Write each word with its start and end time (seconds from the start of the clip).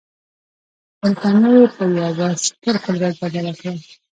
برټانیه 0.99 1.49
یې 1.57 1.65
په 1.75 1.83
یوه 1.97 2.29
ستر 2.45 2.75
قدرت 2.85 3.15
بدله 3.21 3.53
کړه. 3.59 3.73